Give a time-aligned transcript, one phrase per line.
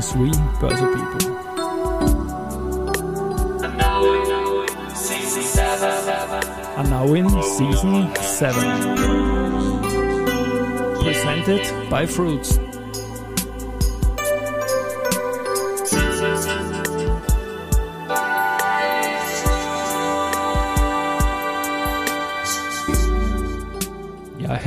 [0.00, 0.30] 23
[0.60, 1.36] Börse People.
[6.78, 8.94] And now in season 7.
[11.02, 12.69] Presented by Fruits.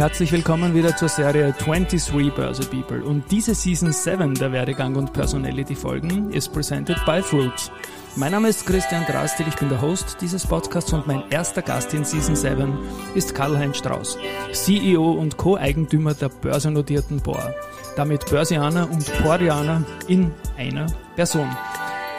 [0.04, 3.06] Herzlich willkommen wieder zur Serie 23 Börse People.
[3.06, 7.72] Und diese Season 7 der Werdegang und Personality Folgen ist presented by Fruits.
[8.18, 11.94] Mein Name ist Christian Drastil, ich bin der Host dieses Podcasts und mein erster Gast
[11.94, 12.78] in Season 7
[13.16, 14.18] ist Karl-Heinz Strauß,
[14.52, 17.56] CEO und Co-Eigentümer der börsennotierten Bohr.
[17.96, 21.48] Damit Börsianer und Porianer in einer Person.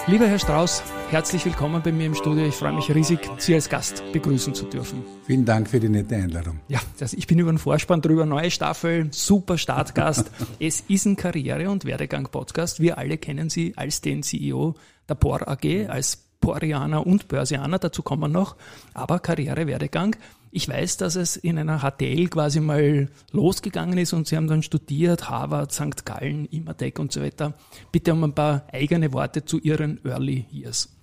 [0.07, 0.83] Lieber Herr Strauß,
[1.15, 2.45] herzlich willkommen bei mir im Studio.
[2.45, 5.05] Ich freue mich riesig, Sie als Gast begrüßen zu dürfen.
[5.25, 6.59] Vielen Dank für die nette Einladung.
[6.67, 8.27] Ja, also ich bin über den Vorspann drüber.
[8.27, 10.29] Neue Staffel, super Startgast.
[10.59, 12.81] es ist ein Karriere- und Werdegang-Podcast.
[12.81, 14.75] Wir alle kennen Sie als den CEO
[15.09, 17.79] der POR AG, als Porianer und Börsianer.
[17.79, 18.57] Dazu kommen wir noch.
[18.93, 20.17] Aber Karriere, Werdegang.
[20.51, 24.65] Ich weiß, dass es in einer HTL quasi mal losgegangen ist und Sie haben dann
[24.65, 26.05] studiert, Harvard, St.
[26.05, 27.55] Gallen, Imatec und so weiter.
[27.93, 30.94] Bitte um ein paar eigene Worte zu Ihren Early Years.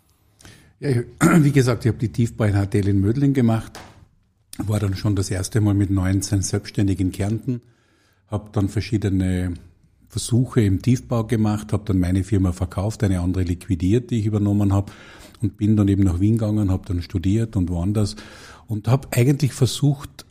[0.81, 1.05] Ja, ich,
[1.43, 3.79] wie gesagt, ich habe die Tiefbau in HTL in Mödling gemacht,
[4.57, 7.61] war dann schon das erste Mal mit 19 selbstständig in Kärnten,
[8.27, 9.53] habe dann verschiedene
[10.09, 14.73] Versuche im Tiefbau gemacht, habe dann meine Firma verkauft, eine andere liquidiert, die ich übernommen
[14.73, 14.91] habe
[15.39, 18.15] und bin dann eben nach Wien gegangen, habe dann studiert und woanders
[18.65, 20.25] und habe eigentlich versucht,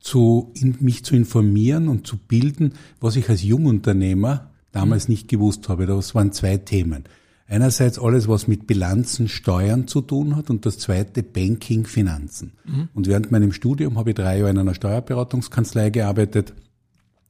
[0.00, 5.70] zu, in, mich zu informieren und zu bilden, was ich als Jungunternehmer damals nicht gewusst
[5.70, 5.86] habe.
[5.86, 7.04] Das waren zwei Themen.
[7.50, 12.52] Einerseits alles, was mit Bilanzen, Steuern zu tun hat und das zweite Banking, Finanzen.
[12.66, 12.88] Mhm.
[12.92, 16.52] Und während meinem Studium habe ich drei Jahre in einer Steuerberatungskanzlei gearbeitet,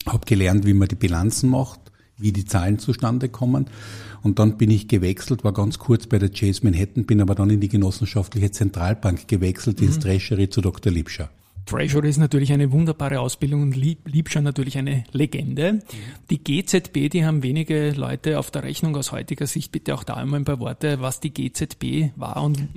[0.06, 3.66] habe gelernt, wie man die Bilanzen macht, wie die Zahlen zustande kommen.
[4.22, 7.50] Und dann bin ich gewechselt, war ganz kurz bei der Chase Manhattan, bin aber dann
[7.50, 9.86] in die genossenschaftliche Zentralbank gewechselt, mhm.
[9.86, 10.92] ins Treasury zu Dr.
[10.92, 11.30] Liebscher.
[11.68, 15.80] Treasury ist natürlich eine wunderbare Ausbildung und Liebscher natürlich eine Legende.
[16.30, 19.70] Die GZB, die haben wenige Leute auf der Rechnung aus heutiger Sicht.
[19.70, 22.68] Bitte auch da einmal ein paar Worte, was die GZB war und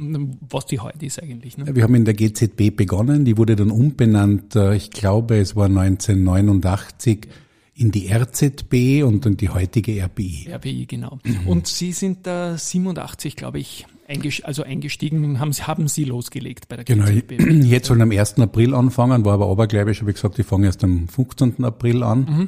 [0.49, 1.57] was die heute ist eigentlich.
[1.57, 1.73] Ne?
[1.73, 5.67] Wir haben in der GZB begonnen, die wurde dann umbenannt, äh, ich glaube es war
[5.67, 7.27] 1989
[7.75, 10.49] in die RZB und dann die heutige RBI.
[10.53, 11.19] RBI, genau.
[11.23, 11.47] Mhm.
[11.47, 13.85] Und Sie sind da 87, glaube ich,
[14.43, 17.31] also eingestiegen, haben, haben Sie losgelegt bei der Genau, GZB.
[17.65, 18.39] jetzt sollen am 1.
[18.39, 21.63] April anfangen, war aber abergläubisch, habe ich gesagt, ich fange erst am 15.
[21.63, 22.47] April an mhm.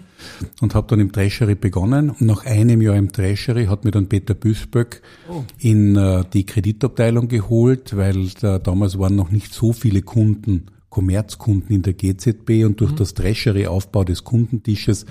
[0.62, 2.09] und habe dann im Treasury begonnen.
[2.09, 5.44] Und nach einem Jahr im Treasury hat mir dann Peter Büsböck oh.
[5.59, 11.75] in äh, die Kreditabteilung geholt, weil da, damals waren noch nicht so viele Kunden, Kommerzkunden
[11.75, 12.97] in der GZB und durch mhm.
[12.97, 15.06] das Treasury-Aufbau des Kundentisches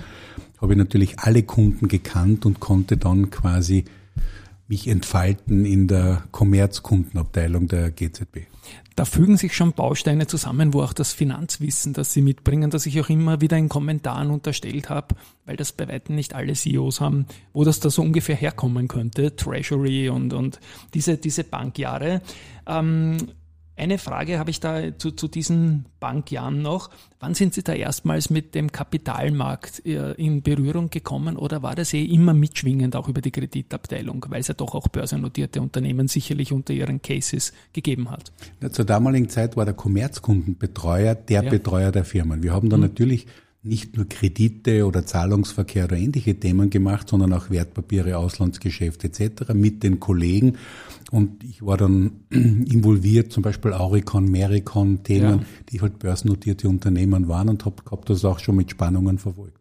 [0.61, 3.83] habe ich natürlich alle Kunden gekannt und konnte dann quasi
[4.67, 8.47] mich entfalten in der Kommerzkundenabteilung der GZB.
[8.95, 12.99] Da fügen sich schon Bausteine zusammen, wo auch das Finanzwissen, das Sie mitbringen, das ich
[13.01, 15.15] auch immer wieder in Kommentaren unterstellt habe,
[15.45, 19.35] weil das bei weitem nicht alle CEOs haben, wo das da so ungefähr herkommen könnte,
[19.35, 20.59] Treasury und, und
[20.93, 22.21] diese, diese Bankjahre.
[22.67, 23.17] Ähm,
[23.75, 26.91] eine Frage habe ich da zu, zu diesen Bankjahren noch.
[27.19, 31.93] Wann sind Sie da erstmals mit dem Kapitalmarkt äh, in Berührung gekommen oder war das
[31.93, 36.53] eh immer mitschwingend auch über die Kreditabteilung, weil es ja doch auch börsennotierte Unternehmen sicherlich
[36.53, 38.31] unter ihren Cases gegeben hat?
[38.61, 41.49] Ja, zur damaligen Zeit war der Kommerzkundenbetreuer der ja.
[41.49, 42.43] Betreuer der Firmen.
[42.43, 42.83] Wir haben da mhm.
[42.83, 43.25] natürlich
[43.63, 49.53] nicht nur Kredite oder Zahlungsverkehr oder ähnliche Themen gemacht, sondern auch Wertpapiere, Auslandsgeschäfte etc.
[49.53, 50.57] mit den Kollegen.
[51.11, 55.45] Und ich war dann involviert, zum Beispiel Auricon, Mericon, Themen, ja.
[55.69, 59.59] die halt börsennotierte Unternehmen waren und habe hab das auch schon mit Spannungen verfolgt.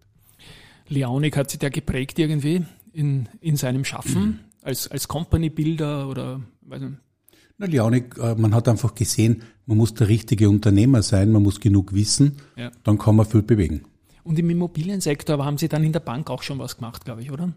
[0.89, 4.39] Leonik hat sich der geprägt irgendwie in, in seinem Schaffen mhm.
[4.63, 6.95] als, als Company-Builder oder weiß nicht.
[7.59, 11.61] Na, Leonik, äh, man hat einfach gesehen, man muss der richtige Unternehmer sein, man muss
[11.61, 12.73] genug wissen, ja.
[12.83, 13.83] dann kann man viel bewegen.
[14.25, 17.31] Und im Immobiliensektor haben Sie dann in der Bank auch schon was gemacht, glaube ich,
[17.31, 17.53] oder?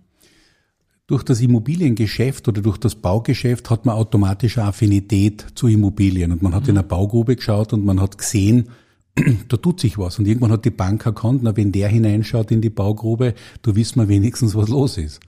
[1.07, 6.31] Durch das Immobiliengeschäft oder durch das Baugeschäft hat man automatisch eine Affinität zu Immobilien.
[6.31, 6.69] Und man hat mhm.
[6.69, 8.69] in eine Baugrube geschaut und man hat gesehen,
[9.47, 10.17] da tut sich was.
[10.17, 13.99] Und irgendwann hat die Bank erkannt, na, wenn der hineinschaut in die Baugrube, da wissen
[13.99, 15.19] wir wenigstens, was los ist.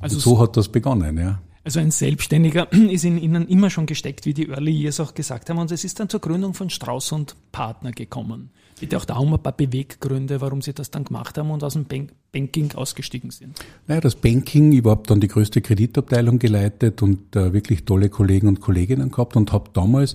[0.00, 1.40] Also und so hat das begonnen, ja.
[1.64, 5.50] Also ein Selbstständiger ist in Ihnen immer schon gesteckt, wie die Early Years auch gesagt
[5.50, 5.58] haben.
[5.58, 8.50] Und es ist dann zur Gründung von Strauß und Partner gekommen.
[8.78, 11.72] Bitte auch da um ein paar Beweggründe, warum Sie das dann gemacht haben und aus
[11.72, 11.86] dem
[12.32, 13.58] Banking ausgestiegen sind.
[13.86, 18.48] Naja, das Banking, ich habe dann die größte Kreditabteilung geleitet und äh, wirklich tolle Kollegen
[18.48, 20.14] und Kolleginnen gehabt und habe damals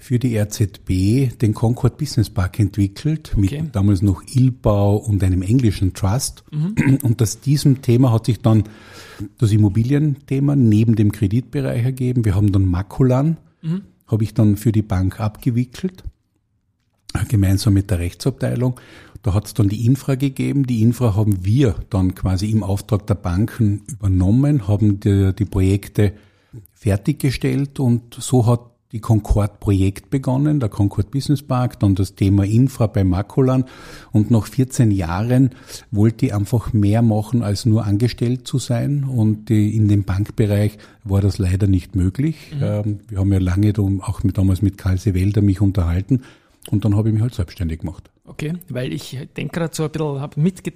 [0.00, 3.62] für die RZB den Concord Business Park entwickelt, okay.
[3.62, 6.42] mit damals noch Ilbau und einem englischen Trust.
[6.50, 6.98] Mhm.
[7.02, 8.64] Und aus diesem Thema hat sich dann
[9.38, 12.24] das Immobilienthema neben dem Kreditbereich ergeben.
[12.24, 13.82] Wir haben dann Makulan, mhm.
[14.06, 16.02] habe ich dann für die Bank abgewickelt,
[17.28, 18.80] gemeinsam mit der Rechtsabteilung.
[19.22, 20.66] Da hat es dann die Infra gegeben.
[20.66, 26.14] Die Infra haben wir dann quasi im Auftrag der Banken übernommen, haben die, die Projekte
[26.72, 28.60] fertiggestellt und so hat
[28.92, 33.64] die Concord Projekt begonnen, der Concord Business Park, dann das Thema Infra bei Makulan
[34.10, 35.50] und nach 14 Jahren
[35.92, 41.20] wollte ich einfach mehr machen, als nur angestellt zu sein und in dem Bankbereich war
[41.20, 42.50] das leider nicht möglich.
[42.56, 42.62] Mhm.
[42.62, 46.22] Ähm, wir haben ja lange auch damals mit Karl Sewelder mich unterhalten
[46.68, 48.10] und dann habe ich mich halt selbstständig gemacht.
[48.24, 50.72] Okay, weil ich denke gerade so ein bisschen, habe mitge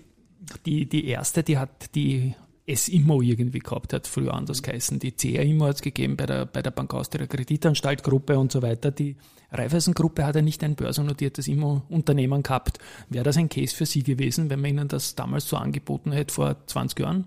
[0.66, 2.34] die, die erste, die hat die
[2.66, 4.98] S-Immo irgendwie gehabt hat, früher anders geheißen.
[4.98, 8.90] Die CR-Immo hat es gegeben bei der, bei der Bank Austria Kreditanstalt-Gruppe und so weiter.
[8.90, 9.16] Die
[9.50, 12.78] Raiffeisen-Gruppe hat ja nicht ein börsennotiertes Immo-Unternehmen gehabt.
[13.10, 16.34] Wäre das ein Case für Sie gewesen, wenn man Ihnen das damals so angeboten hätte
[16.34, 17.26] vor 20 Jahren?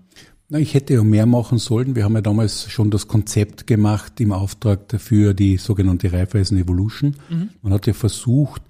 [0.50, 1.94] Na, ich hätte ja mehr machen sollen.
[1.94, 7.16] Wir haben ja damals schon das Konzept gemacht im Auftrag dafür die sogenannte Raiffeisen Evolution.
[7.28, 7.50] Mhm.
[7.60, 8.62] Man hat ja versucht,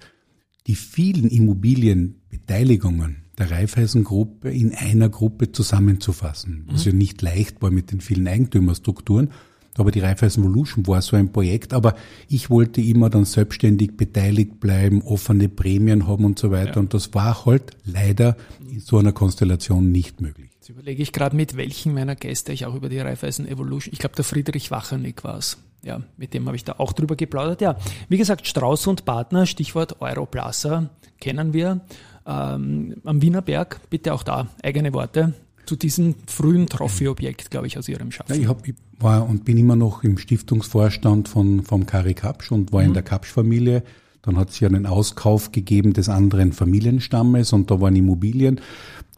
[0.67, 6.91] die vielen Immobilienbeteiligungen der Raiffeisen-Gruppe in einer Gruppe zusammenzufassen, was mhm.
[6.91, 9.29] ja nicht leicht war mit den vielen Eigentümerstrukturen.
[9.77, 11.71] Aber die Raiffeisen Evolution war so ein Projekt.
[11.71, 11.95] Aber
[12.27, 16.75] ich wollte immer dann selbstständig beteiligt bleiben, offene Prämien haben und so weiter.
[16.75, 16.79] Ja.
[16.81, 18.35] Und das war halt leider
[18.69, 20.48] in so einer Konstellation nicht möglich.
[20.69, 23.97] Jetzt überlege ich gerade, mit welchen meiner Gäste ich auch über die Raiffeisen Evolution, ich
[23.97, 25.57] glaube, der Friedrich Wachernick war es.
[25.81, 27.61] Ja, mit dem habe ich da auch drüber geplaudert.
[27.61, 27.75] Ja,
[28.07, 31.81] wie gesagt, Strauß und Partner, Stichwort Europlaza, kennen wir
[32.27, 33.81] ähm, am Wienerberg.
[33.89, 35.33] Bitte auch da eigene Worte
[35.65, 38.35] zu diesem frühen Trophy-Objekt, glaube ich, aus Ihrem Schaffen.
[38.35, 42.51] Ja, ich, hab, ich war und bin immer noch im Stiftungsvorstand von, vom Kari Kapsch
[42.51, 42.89] und war mhm.
[42.89, 43.81] in der Kapsch-Familie.
[44.21, 48.61] Dann hat es ja einen Auskauf gegeben des anderen Familienstammes und da waren Immobilien.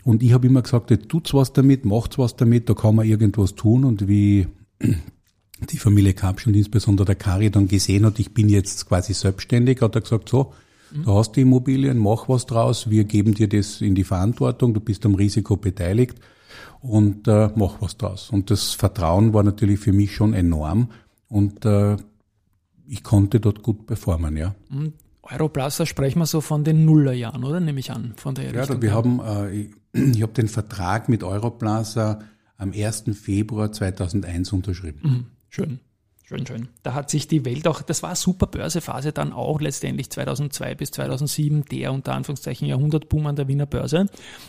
[0.03, 3.55] Und ich habe immer gesagt, tut's was damit, macht's was damit, da kann man irgendwas
[3.55, 3.85] tun.
[3.85, 4.47] Und wie
[5.69, 9.81] die Familie Kapsch und insbesondere der Kari dann gesehen hat, ich bin jetzt quasi selbstständig,
[9.81, 10.53] hat er gesagt, so,
[10.93, 14.81] Du hast die Immobilien, mach was draus, wir geben dir das in die Verantwortung, du
[14.81, 16.19] bist am Risiko beteiligt
[16.81, 18.29] und äh, mach was draus.
[18.29, 20.89] Und das Vertrauen war natürlich für mich schon enorm
[21.29, 21.95] und äh,
[22.87, 24.53] ich konnte dort gut performen, ja.
[24.69, 24.93] Und
[25.23, 27.61] Europlaza sprechen wir so von den Nullerjahren, oder?
[27.61, 29.69] Nehme ich an, von der Ja, Richtung wir haben, äh,
[30.15, 32.19] ich, habe den Vertrag mit Europlaza
[32.57, 33.05] am 1.
[33.13, 34.99] Februar 2001 unterschrieben.
[35.03, 35.79] Mhm, schön.
[36.31, 36.69] Schön, schön.
[36.81, 40.91] Da hat sich die Welt auch, das war super Börsephase dann auch letztendlich 2002 bis
[40.91, 44.05] 2007, der unter Anführungszeichen Jahrhundertboom an der Wiener Börse.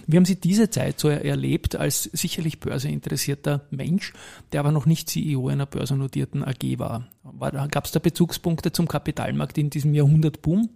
[0.06, 4.12] Wie haben Sie diese Zeit so erlebt als sicherlich börseinteressierter Mensch,
[4.52, 7.08] der aber noch nicht CEO einer börsennotierten AG war?
[7.24, 10.68] war Gab es da Bezugspunkte zum Kapitalmarkt in diesem Jahrhundertboom?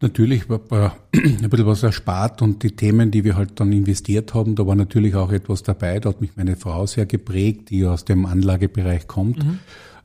[0.00, 0.60] Natürlich war
[1.14, 4.74] ein bisschen was erspart und die Themen, die wir halt dann investiert haben, da war
[4.74, 6.00] natürlich auch etwas dabei.
[6.00, 9.44] Da hat mich meine Frau sehr geprägt, die aus dem Anlagebereich kommt.
[9.44, 9.58] Mhm.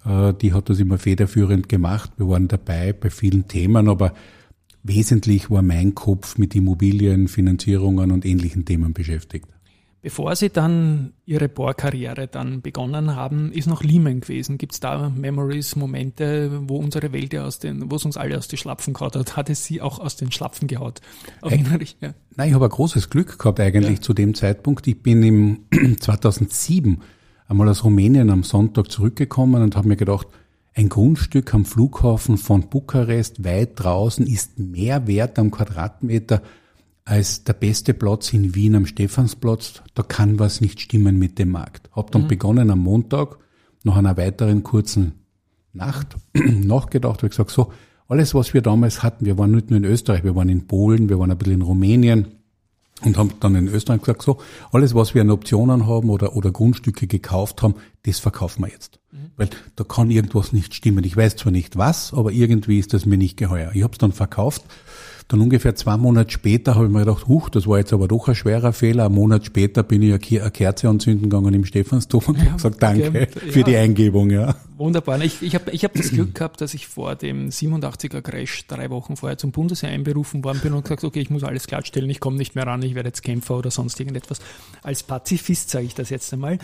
[0.05, 2.11] Äh, die hat das immer federführend gemacht.
[2.17, 4.13] Wir waren dabei bei vielen Themen, aber
[4.83, 9.47] wesentlich war mein Kopf mit Immobilien, Finanzierungen und ähnlichen Themen beschäftigt.
[10.01, 14.57] Bevor Sie dann Ihre Bohrkarriere dann begonnen haben, ist noch Lehman gewesen.
[14.57, 18.37] Gibt es da Memories, Momente, wo unsere Welt ja aus den, wo es uns alle
[18.37, 19.35] aus den Schlapfen gehaut hat?
[19.35, 21.01] Hat es Sie auch aus den Schlapfen gehaut?
[21.41, 22.13] Erinnere ich, ja.
[22.37, 24.01] Nein, ich habe ein großes Glück gehabt eigentlich ja.
[24.01, 24.87] zu dem Zeitpunkt.
[24.87, 27.01] Ich bin im 2007
[27.49, 30.27] einmal aus Rumänien am Sonntag zurückgekommen und habe mir gedacht,
[30.75, 36.41] ein Grundstück am Flughafen von Bukarest weit draußen ist mehr wert am Quadratmeter
[37.09, 41.49] als der beste Platz in Wien am Stephansplatz, da kann was nicht stimmen mit dem
[41.49, 41.89] Markt.
[41.91, 42.27] Hab dann mhm.
[42.27, 43.39] begonnen am Montag,
[43.83, 45.13] nach einer weiteren kurzen
[45.73, 47.73] Nacht, nachgedacht, habe gesagt, so,
[48.07, 51.09] alles was wir damals hatten, wir waren nicht nur in Österreich, wir waren in Polen,
[51.09, 52.27] wir waren ein bisschen in Rumänien
[53.01, 54.37] und haben dann in Österreich gesagt, so,
[54.71, 57.73] alles was wir an Optionen haben oder, oder Grundstücke gekauft haben,
[58.03, 58.99] das verkaufen wir jetzt.
[59.11, 59.31] Mhm.
[59.35, 61.03] Weil da kann irgendwas nicht stimmen.
[61.03, 63.71] Ich weiß zwar nicht was, aber irgendwie ist das mir nicht geheuer.
[63.73, 64.63] Ich habe es dann verkauft
[65.29, 68.27] dann ungefähr zwei Monate später habe ich mir gedacht, huch, das war jetzt aber doch
[68.27, 69.05] ein schwerer Fehler.
[69.05, 72.81] Ein Monat später bin ich eine Kerze anzünden gegangen im Stephansdom und ja, habe gesagt,
[72.81, 73.27] danke okay.
[73.51, 73.65] für ja.
[73.65, 74.31] die Eingebung.
[74.31, 74.55] Ja.
[74.79, 75.21] Wunderbar.
[75.21, 78.89] Ich, ich habe ich hab das Glück gehabt, dass ich vor dem 87er Crash drei
[78.89, 82.19] Wochen vorher zum Bundesheer einberufen worden bin und gesagt, okay, ich muss alles klarstellen, ich
[82.19, 84.39] komme nicht mehr ran, ich werde jetzt Kämpfer oder sonst irgendetwas.
[84.81, 86.57] Als Pazifist sage ich das jetzt einmal.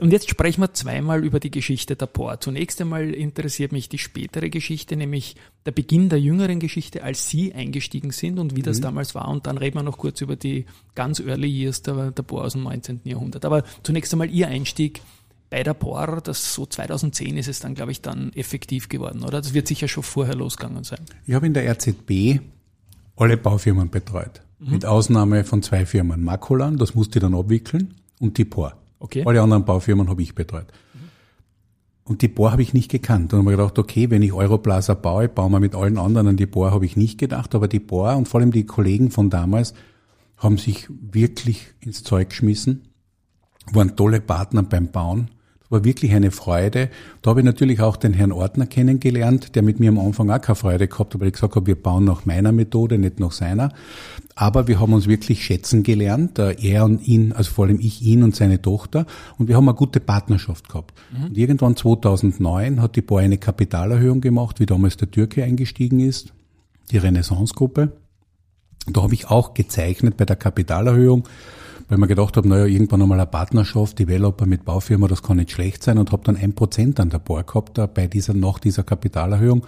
[0.00, 2.38] Und jetzt sprechen wir zweimal über die Geschichte der POR.
[2.40, 5.34] Zunächst einmal interessiert mich die spätere Geschichte, nämlich
[5.66, 8.82] der Beginn der jüngeren Geschichte, als Sie eingestiegen sind und wie das mhm.
[8.82, 9.28] damals war.
[9.28, 12.52] Und dann reden wir noch kurz über die ganz early years der, der Bohr aus
[12.52, 13.00] dem 19.
[13.04, 13.44] Jahrhundert.
[13.44, 15.02] Aber zunächst einmal Ihr Einstieg
[15.50, 19.42] bei der Bohr, das so 2010 ist es dann, glaube ich, dann effektiv geworden, oder?
[19.42, 21.00] Das wird sicher schon vorher losgegangen sein.
[21.26, 22.40] Ich habe in der RZB
[23.16, 24.40] alle Baufirmen betreut.
[24.58, 24.70] Mhm.
[24.70, 26.24] Mit Ausnahme von zwei Firmen.
[26.24, 28.74] Makolan, das musste ich dann abwickeln, und die Bohr.
[29.00, 29.24] Okay.
[29.26, 30.66] Alle anderen Baufirmen habe ich betreut.
[32.04, 33.32] Und die Bohr habe ich nicht gekannt.
[33.32, 36.36] Und habe mir gedacht, okay, wenn ich Europlaza baue, bauen wir mit allen anderen an
[36.36, 37.54] die Bohr, habe ich nicht gedacht.
[37.54, 39.74] Aber die Bohr und vor allem die Kollegen von damals
[40.36, 42.88] haben sich wirklich ins Zeug geschmissen,
[43.72, 45.30] waren tolle Partner beim Bauen
[45.72, 46.90] war wirklich eine Freude.
[47.22, 50.40] Da habe ich natürlich auch den Herrn Ordner kennengelernt, der mit mir am Anfang auch
[50.40, 53.32] keine Freude gehabt hat, weil ich gesagt habe, wir bauen nach meiner Methode, nicht nach
[53.32, 53.72] seiner.
[54.34, 58.02] Aber wir haben uns wirklich schätzen gelernt, äh, er und ihn, also vor allem ich,
[58.02, 59.06] ihn und seine Tochter.
[59.38, 60.94] Und wir haben eine gute Partnerschaft gehabt.
[61.10, 61.24] Mhm.
[61.26, 66.32] Und irgendwann 2009 hat die Boy eine Kapitalerhöhung gemacht, wie damals der Türke eingestiegen ist,
[66.90, 67.92] die Renaissance-Gruppe.
[68.92, 71.26] Da habe ich auch gezeichnet bei der Kapitalerhöhung
[71.92, 75.50] weil man gedacht habe, naja, irgendwann einmal eine Partnerschaft, Developer mit Baufirma, das kann nicht
[75.50, 78.58] schlecht sein und habe dann ein Prozent an der Bohr gehabt, da bei dieser, nach
[78.60, 79.66] dieser Kapitalerhöhung.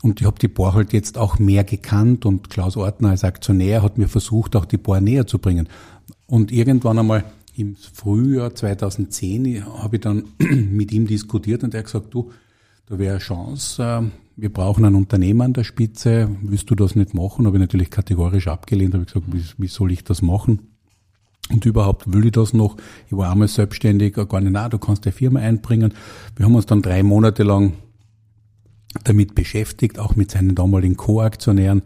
[0.00, 3.82] Und ich habe die Bohr halt jetzt auch mehr gekannt und Klaus Ortner als Aktionär
[3.82, 5.68] hat mir versucht, auch die Bohr näher zu bringen.
[6.26, 7.24] Und irgendwann einmal
[7.56, 12.30] im Frühjahr 2010 habe ich dann mit ihm diskutiert und er hat gesagt, du,
[12.86, 16.94] da wäre eine Chance, ähm, wir brauchen einen Unternehmer an der Spitze, willst du das
[16.94, 17.44] nicht machen?
[17.44, 20.69] Habe ich natürlich kategorisch abgelehnt, habe ich gesagt, wie, wie soll ich das machen?
[21.50, 22.76] Und überhaupt will ich das noch.
[23.08, 25.94] Ich war einmal selbstständig, gar nicht, na, du kannst die Firma einbringen.
[26.36, 27.74] Wir haben uns dann drei Monate lang
[29.04, 31.82] damit beschäftigt, auch mit seinen damaligen Co-Aktionären.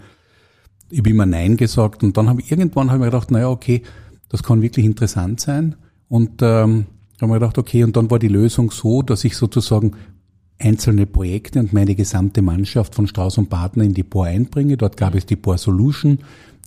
[0.91, 3.49] Ich habe immer Nein gesagt und dann habe ich irgendwann habe ich mir gedacht, naja,
[3.49, 3.83] okay,
[4.29, 5.77] das kann wirklich interessant sein.
[6.09, 6.87] Und ähm,
[7.21, 9.93] habe mir gedacht, okay, und dann war die Lösung so, dass ich sozusagen
[10.59, 14.77] einzelne Projekte und meine gesamte Mannschaft von Strauß und Partner in die Bohr einbringe.
[14.77, 16.19] Dort gab es die Bohr Solution,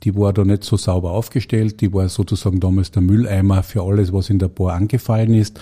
[0.03, 4.13] die war da nicht so sauber aufgestellt, die war sozusagen damals der Mülleimer für alles,
[4.13, 5.59] was in der Bohr angefallen ist.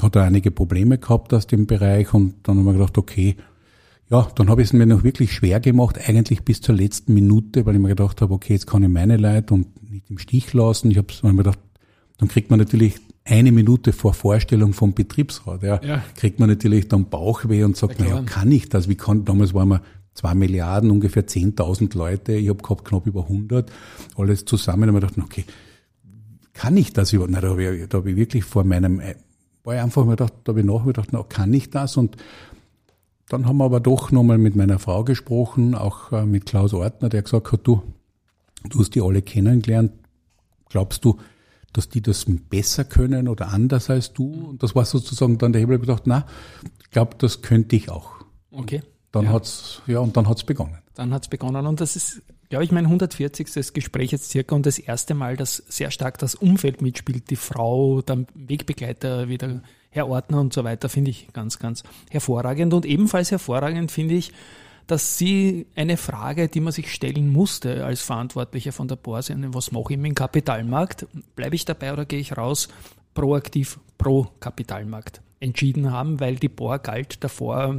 [0.00, 3.36] Hat er einige Probleme gehabt aus dem Bereich und dann haben wir gedacht, okay,
[4.10, 7.66] ja, dann habe ich es mir noch wirklich schwer gemacht, eigentlich bis zur letzten Minute,
[7.66, 10.52] weil ich mir gedacht habe, okay, jetzt kann ich meine Leute und nicht im Stich
[10.54, 10.90] lassen.
[10.90, 11.58] Ich habe mir gedacht,
[12.16, 12.94] dann kriegt man natürlich
[13.24, 16.02] eine Minute vor Vorstellung vom Betriebsrat, ja, ja.
[16.16, 18.88] kriegt man natürlich dann Bauchweh und sagt, naja, kann ich das?
[18.88, 19.82] Wie kann, damals waren wir
[20.18, 23.70] zwei Milliarden, ungefähr 10.000 Leute, ich habe gehabt knapp über 100,
[24.16, 24.90] alles zusammen.
[24.90, 25.44] Und ich dachte, okay,
[26.52, 27.34] kann ich das überhaupt?
[27.34, 29.14] Da habe ich, hab ich wirklich vor meinem, äh,
[29.62, 31.96] war ich einfach mal gedacht, da habe ich nachgedacht, na, kann ich das?
[31.96, 32.16] Und
[33.28, 37.08] dann haben wir aber doch nochmal mit meiner Frau gesprochen, auch äh, mit Klaus Ortner,
[37.10, 37.82] der gesagt hat, du,
[38.68, 39.92] du hast die alle kennengelernt,
[40.68, 41.18] glaubst du,
[41.72, 44.48] dass die das besser können oder anders als du?
[44.48, 46.26] Und das war sozusagen dann der Hebel, ich gedacht, na,
[46.82, 48.16] ich glaube, das könnte ich auch.
[48.50, 48.82] Okay.
[49.12, 49.32] Dann ja.
[49.32, 50.78] hat's, ja, und dann hat's begonnen.
[50.94, 51.66] Dann hat's begonnen.
[51.66, 53.72] Und das ist, glaube ich, mein 140.
[53.72, 58.02] Gespräch jetzt circa und das erste Mal, dass sehr stark das Umfeld mitspielt, die Frau,
[58.02, 62.74] der Wegbegleiter, wie der Herr Ordner und so weiter, finde ich ganz, ganz hervorragend.
[62.74, 64.32] Und ebenfalls hervorragend finde ich,
[64.86, 69.70] dass Sie eine Frage, die man sich stellen musste als Verantwortlicher von der Börse, was
[69.70, 71.06] mache ich mit dem Kapitalmarkt?
[71.36, 72.68] Bleibe ich dabei oder gehe ich raus?
[73.12, 77.76] Proaktiv pro Kapitalmarkt entschieden haben, weil die Bohr galt davor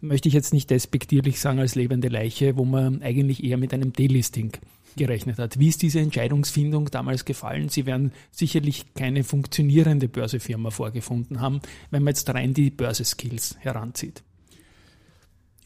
[0.00, 3.92] möchte ich jetzt nicht despektierlich sagen als lebende Leiche, wo man eigentlich eher mit einem
[3.92, 4.52] Delisting
[4.96, 5.58] gerechnet hat.
[5.58, 7.68] Wie ist diese Entscheidungsfindung damals gefallen?
[7.68, 11.60] Sie werden sicherlich keine funktionierende Börsefirma vorgefunden haben,
[11.90, 14.22] wenn man jetzt rein die Börseskills heranzieht.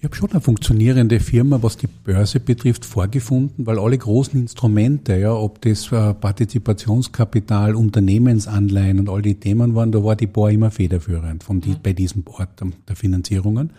[0.02, 5.16] Ich habe schon eine funktionierende Firma, was die Börse betrifft, vorgefunden, weil alle großen Instrumente,
[5.16, 10.50] ja, ob das äh, Partizipationskapital, Unternehmensanleihen und all die Themen waren, da war die Bohr
[10.50, 11.82] immer federführend von die, mhm.
[11.84, 12.48] bei diesem Ort
[12.88, 13.70] der Finanzierungen.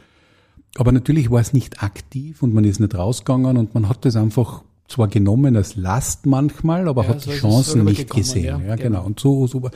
[0.78, 4.16] Aber natürlich war es nicht aktiv und man ist nicht rausgegangen und man hat das
[4.16, 8.46] einfach zwar genommen als Last manchmal, aber ja, hat so die Chancen nicht gesehen.
[8.46, 9.00] Ja, ja genau.
[9.00, 9.06] genau.
[9.08, 9.58] Und so, so.
[9.58, 9.72] Und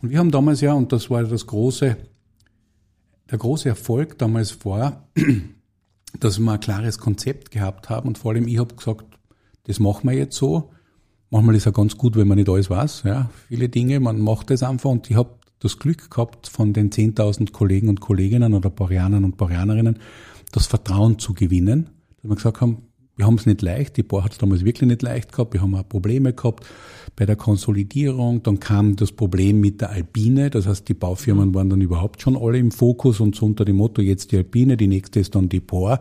[0.00, 1.96] wir haben damals ja, und das war das große,
[3.32, 5.08] der große Erfolg damals war,
[6.20, 9.04] dass wir ein klares Konzept gehabt haben und vor allem ich habe gesagt,
[9.64, 10.70] das machen wir jetzt so.
[11.30, 14.50] Manchmal ist ja ganz gut, wenn man nicht alles weiß, ja, viele Dinge, man macht
[14.50, 18.70] das einfach und ich habe das Glück gehabt von den 10.000 Kollegen und Kolleginnen oder
[18.70, 19.98] Boreanern und Boreanerinnen,
[20.52, 21.90] das Vertrauen zu gewinnen.
[22.22, 22.87] Dass wir gesagt haben,
[23.18, 25.60] wir haben es nicht leicht, die Bohr hat es damals wirklich nicht leicht gehabt, wir
[25.60, 26.64] haben auch Probleme gehabt
[27.16, 31.68] bei der Konsolidierung, dann kam das Problem mit der Alpine, das heißt die Baufirmen waren
[31.68, 34.86] dann überhaupt schon alle im Fokus und so unter dem Motto, jetzt die Alpine, die
[34.86, 35.98] nächste ist dann die Bohr.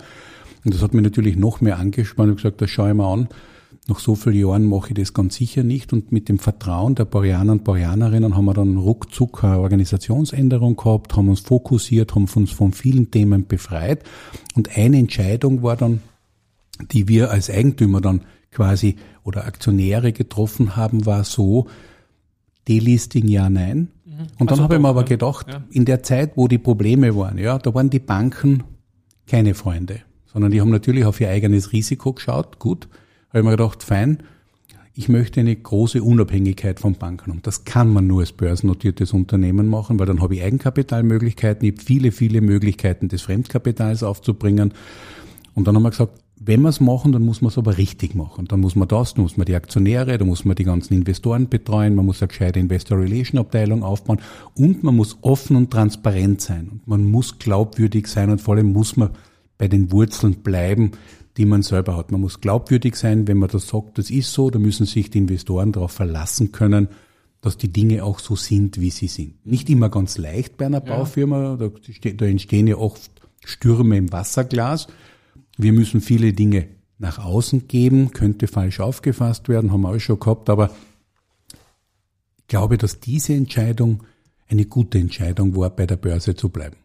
[0.63, 3.29] Und das hat mich natürlich noch mehr angespannt und gesagt, das schaue ich mir an,
[3.89, 5.93] nach so vielen Jahren mache ich das ganz sicher nicht.
[5.93, 11.15] Und mit dem Vertrauen der Boreaner und Boreanerinnen haben wir dann ruckzuck eine Organisationsänderung gehabt,
[11.15, 14.03] haben uns fokussiert, haben uns von vielen Themen befreit.
[14.55, 16.01] Und eine Entscheidung war dann,
[16.91, 21.67] die wir als Eigentümer dann quasi oder Aktionäre getroffen haben, war so,
[22.67, 23.89] Delisting ja, nein.
[24.05, 24.11] Mhm.
[24.39, 25.63] Und dann also habe ich mir aber gedacht, ja.
[25.71, 28.63] in der Zeit, wo die Probleme waren, ja, da waren die Banken
[29.25, 32.87] keine Freunde, sondern die haben natürlich auf ihr eigenes Risiko geschaut, gut,
[33.29, 34.23] habe ich mir gedacht, fein,
[34.93, 37.41] ich möchte eine große Unabhängigkeit von Banken haben.
[37.43, 41.83] Das kann man nur als börsennotiertes Unternehmen machen, weil dann habe ich Eigenkapitalmöglichkeiten, ich habe
[41.83, 44.73] viele, viele Möglichkeiten des Fremdkapitals aufzubringen.
[45.53, 48.13] Und dann haben wir gesagt, wenn wir es machen, dann muss man es aber richtig
[48.13, 48.45] machen.
[48.47, 51.49] Dann muss man das, dann muss man die Aktionäre, dann muss man die ganzen Investoren
[51.49, 54.21] betreuen, man muss eine gescheite Investor Relation Abteilung aufbauen
[54.55, 56.69] und man muss offen und transparent sein.
[56.69, 59.09] Und man muss glaubwürdig sein und vor allem muss man
[59.57, 60.91] bei den Wurzeln bleiben,
[61.37, 62.11] die man selber hat.
[62.11, 65.19] Man muss glaubwürdig sein, wenn man das sagt, das ist so, da müssen sich die
[65.19, 66.87] Investoren darauf verlassen können,
[67.41, 69.45] dass die Dinge auch so sind, wie sie sind.
[69.45, 70.97] Nicht immer ganz leicht bei einer ja.
[70.97, 73.11] Baufirma, da, da entstehen ja oft
[73.43, 74.87] Stürme im Wasserglas.
[75.57, 76.67] Wir müssen viele Dinge
[76.99, 80.71] nach außen geben, könnte falsch aufgefasst werden, haben wir auch schon gehabt, aber
[82.39, 84.03] ich glaube, dass diese Entscheidung
[84.47, 86.77] eine gute Entscheidung war, bei der Börse zu bleiben.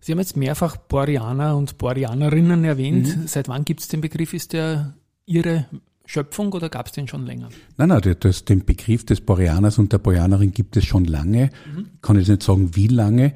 [0.00, 3.16] Sie haben jetzt mehrfach Boreaner und Boreanerinnen erwähnt.
[3.16, 3.26] Mhm.
[3.26, 4.34] Seit wann gibt es den Begriff?
[4.34, 4.92] Ist der
[5.24, 5.66] Ihre
[6.04, 7.48] Schöpfung oder gab es den schon länger?
[7.78, 11.50] Nein, nein, das, den Begriff des Boreaners und der Boreanerin gibt es schon lange.
[11.74, 11.86] Mhm.
[12.02, 13.32] Kann ich nicht sagen, wie lange.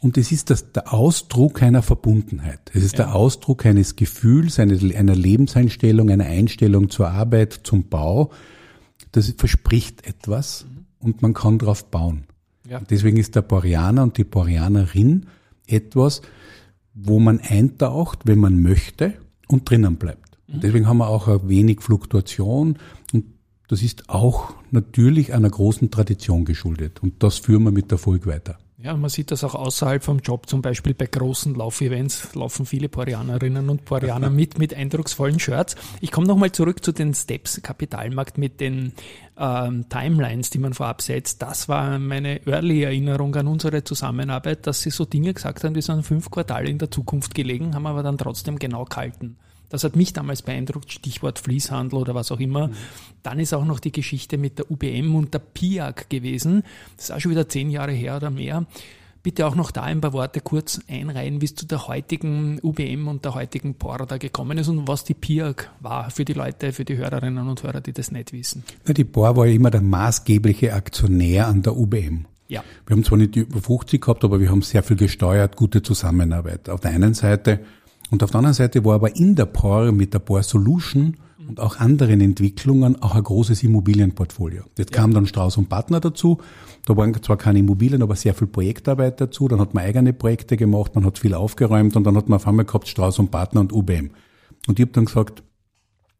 [0.00, 2.70] Und es ist das, der Ausdruck einer Verbundenheit.
[2.72, 3.06] Es ist ja.
[3.06, 8.30] der Ausdruck eines Gefühls, einer, einer Lebenseinstellung, einer Einstellung zur Arbeit, zum Bau.
[9.12, 10.84] Das verspricht etwas mhm.
[11.00, 12.24] und man kann darauf bauen.
[12.68, 12.80] Ja.
[12.80, 15.26] Deswegen ist der Boreaner und die Boreanerin
[15.66, 16.22] etwas,
[16.94, 19.14] wo man eintaucht, wenn man möchte
[19.48, 20.38] und drinnen bleibt.
[20.46, 20.60] Mhm.
[20.60, 22.78] Deswegen haben wir auch ein wenig Fluktuation
[23.12, 23.24] und
[23.68, 28.58] das ist auch natürlich einer großen Tradition geschuldet und das führen wir mit Erfolg weiter.
[28.80, 32.88] Ja, man sieht das auch außerhalb vom Job, zum Beispiel bei großen Laufevents laufen viele
[32.88, 35.74] Porianerinnen und Porianer mit, mit eindrucksvollen Shirts.
[36.00, 38.92] Ich komme nochmal zurück zu den Steps Kapitalmarkt mit den
[39.36, 41.42] ähm, Timelines, die man vorab setzt.
[41.42, 45.82] Das war meine early Erinnerung an unsere Zusammenarbeit, dass sie so Dinge gesagt haben, die
[45.82, 49.38] sind fünf Quartale in der Zukunft gelegen, haben aber dann trotzdem genau gehalten.
[49.68, 52.68] Das hat mich damals beeindruckt, Stichwort Fließhandel oder was auch immer.
[52.68, 52.74] Mhm.
[53.22, 56.62] Dann ist auch noch die Geschichte mit der UBM und der PIAG gewesen.
[56.96, 58.66] Das ist auch schon wieder zehn Jahre her oder mehr.
[59.22, 63.08] Bitte auch noch da ein paar Worte kurz einreihen, wie es zu der heutigen UBM
[63.08, 66.72] und der heutigen POR da gekommen ist und was die PIAG war für die Leute,
[66.72, 68.62] für die Hörerinnen und Hörer, die das nicht wissen.
[68.86, 72.26] Ja, die POR war ja immer der maßgebliche Aktionär an der UBM.
[72.46, 72.64] Ja.
[72.86, 76.70] Wir haben zwar nicht über 50 gehabt, aber wir haben sehr viel gesteuert, gute Zusammenarbeit.
[76.70, 77.60] Auf der einen Seite
[78.10, 81.16] und auf der anderen Seite war aber in der POR mit der POR Solution
[81.46, 84.64] und auch anderen Entwicklungen auch ein großes Immobilienportfolio.
[84.76, 85.00] Jetzt ja.
[85.00, 86.38] kam dann Strauß und Partner dazu.
[86.84, 89.48] Da waren zwar keine Immobilien, aber sehr viel Projektarbeit dazu.
[89.48, 92.46] Dann hat man eigene Projekte gemacht, man hat viel aufgeräumt und dann hat man auf
[92.46, 94.10] einmal gehabt Strauß und Partner und UBM.
[94.66, 95.42] Und ich habe dann gesagt,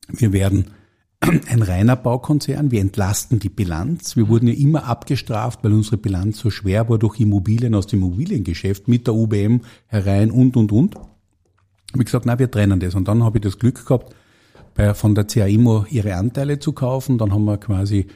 [0.09, 0.67] wir werden
[1.21, 4.17] ein reiner Baukonzern, wir entlasten die Bilanz.
[4.17, 8.01] Wir wurden ja immer abgestraft, weil unsere Bilanz so schwer war durch Immobilien aus dem
[8.01, 10.97] Immobiliengeschäft mit der UBM herein und, und, und
[11.93, 12.95] habe ich gesagt, na, wir trennen das.
[12.95, 14.15] Und dann habe ich das Glück gehabt,
[14.75, 17.19] bei, von der CAIMO ihre Anteile zu kaufen.
[17.19, 18.07] Dann haben wir quasi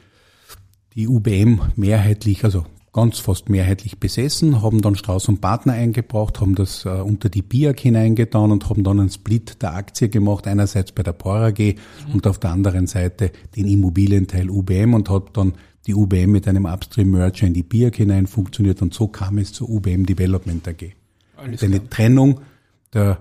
[0.94, 6.54] die UBM mehrheitlich, also ganz fast mehrheitlich besessen, haben dann Strauß und Partner eingebracht, haben
[6.54, 10.92] das äh, unter die BIAG hineingetan und haben dann einen Split der Aktie gemacht, einerseits
[10.92, 12.14] bei der POR AG mhm.
[12.14, 15.54] und auf der anderen Seite den Immobilienteil UBM und hat dann
[15.86, 19.70] die UBM mit einem Upstream-Merger in die BIAG hinein funktioniert und so kam es zur
[19.70, 20.92] UBM Development AG.
[21.36, 21.88] Alles Eine.
[21.88, 22.40] Trennung
[22.92, 23.18] der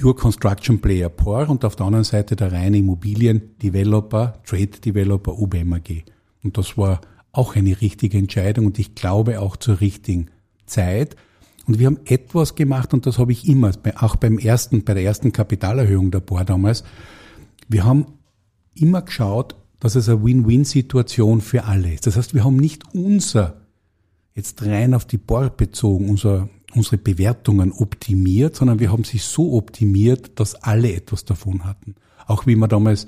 [0.00, 5.38] Pure Construction Player POR und auf der anderen Seite der reine Immobilien Developer, Trade Developer
[5.38, 6.04] UBM AG.
[6.42, 7.00] Und das war
[7.32, 10.30] auch eine richtige Entscheidung und ich glaube auch zur richtigen
[10.66, 11.16] Zeit.
[11.66, 15.04] Und wir haben etwas gemacht und das habe ich immer, auch beim ersten, bei der
[15.04, 16.84] ersten Kapitalerhöhung der POR damals.
[17.68, 18.06] Wir haben
[18.74, 22.06] immer geschaut, dass es eine Win-Win-Situation für alle ist.
[22.06, 23.62] Das heißt, wir haben nicht unser,
[24.34, 29.54] jetzt rein auf die POR bezogen, unser unsere Bewertungen optimiert, sondern wir haben sie so
[29.54, 31.94] optimiert, dass alle etwas davon hatten.
[32.26, 33.06] Auch wie wir damals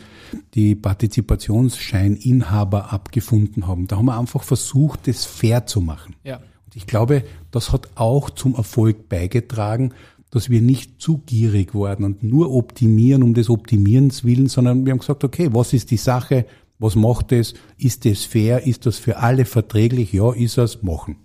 [0.55, 3.87] die Partizipationsscheininhaber abgefunden haben.
[3.87, 6.17] Da haben wir einfach versucht, das fair zu machen.
[6.23, 6.37] Ja.
[6.37, 9.95] Und ich glaube, das hat auch zum Erfolg beigetragen,
[10.31, 14.93] dass wir nicht zu gierig waren und nur optimieren um des Optimierens willen, sondern wir
[14.93, 16.45] haben gesagt, okay, was ist die Sache?
[16.79, 17.55] Was macht es?
[17.79, 18.67] Ist es fair?
[18.67, 20.13] Ist das für alle verträglich?
[20.13, 20.83] Ja, ist es?
[20.83, 21.17] Machen.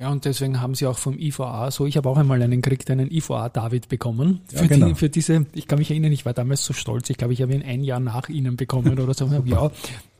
[0.00, 2.90] Ja, und deswegen haben sie auch vom IVA so, ich habe auch einmal einen gekriegt,
[2.90, 4.40] einen IVA David bekommen.
[4.46, 4.86] Für, ja, genau.
[4.88, 7.42] die, für diese, ich kann mich erinnern, ich war damals so stolz, ich glaube, ich
[7.42, 9.26] habe ihn ein Jahr nach ihnen bekommen oder so.
[9.44, 9.70] ja,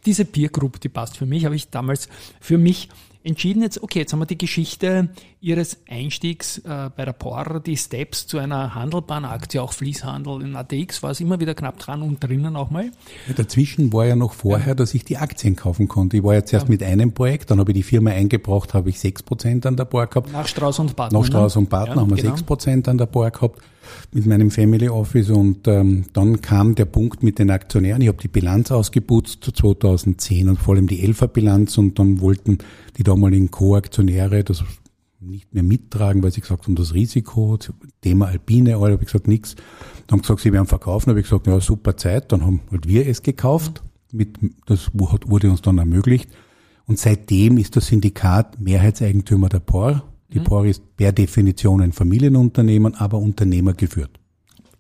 [0.05, 2.90] diese Peer Group, die passt für mich, habe ich damals für mich
[3.22, 7.76] entschieden jetzt, okay, jetzt haben wir die Geschichte Ihres Einstiegs äh, bei der POR, die
[7.76, 12.02] Steps zu einer handelbaren Aktie, auch Fließhandel in ATX, war es immer wieder knapp dran
[12.02, 12.90] und drinnen auch mal.
[13.26, 14.74] Ja, dazwischen war ja noch vorher, ja.
[14.74, 16.18] dass ich die Aktien kaufen konnte.
[16.18, 16.70] Ich war jetzt erst ja.
[16.70, 19.85] mit einem Projekt, dann habe ich die Firma eingebracht, habe ich sechs Prozent an der
[19.85, 20.33] POR gehabt.
[20.33, 21.18] Nach Strauß und Partner.
[21.18, 22.30] Nach Strauß und Partner haben wir genau.
[22.30, 23.61] sechs Prozent an der POR gehabt.
[24.12, 28.03] Mit meinem Family Office und ähm, dann kam der Punkt mit den Aktionären.
[28.03, 32.59] Ich habe die Bilanz ausgeputzt 2010 und vor allem die Elfer-Bilanz und dann wollten
[32.96, 34.64] die damaligen Co-Aktionäre das
[35.20, 37.59] nicht mehr mittragen, weil sie gesagt haben, das Risiko,
[38.00, 39.55] Thema Alpine, alle habe ich gesagt, nichts.
[40.07, 42.88] Dann haben gesagt, sie werden verkaufen, habe ich gesagt, ja, super Zeit, dann haben halt
[42.88, 46.31] wir es gekauft, mit, das wurde uns dann ermöglicht.
[46.87, 50.03] Und seitdem ist das Syndikat Mehrheitseigentümer der POR.
[50.33, 50.45] Die mhm.
[50.45, 54.21] POR ist per Definition ein Familienunternehmen, aber Unternehmer geführt.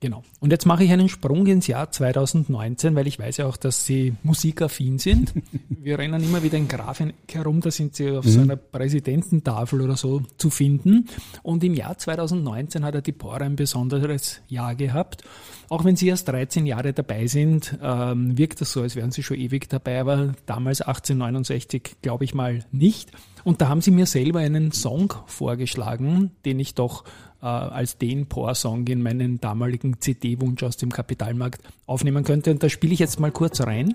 [0.00, 0.22] Genau.
[0.40, 3.84] Und jetzt mache ich einen Sprung ins Jahr 2019, weil ich weiß ja auch, dass
[3.84, 5.34] Sie musikaffin sind.
[5.68, 8.30] Wir rennen immer wieder in Grafik herum, da sind Sie auf mhm.
[8.30, 11.06] so einer Präsidententafel oder so zu finden.
[11.42, 15.22] Und im Jahr 2019 hat er die POR ein besonderes Jahr gehabt.
[15.70, 19.22] Auch wenn Sie erst 13 Jahre dabei sind, ähm, wirkt das so, als wären Sie
[19.22, 23.12] schon ewig dabei, aber damals 1869 glaube ich mal nicht.
[23.44, 27.04] Und da haben Sie mir selber einen Song vorgeschlagen, den ich doch
[27.40, 32.50] äh, als den Poor-Song in meinen damaligen CD-Wunsch aus dem Kapitalmarkt aufnehmen könnte.
[32.50, 33.94] Und da spiele ich jetzt mal kurz rein.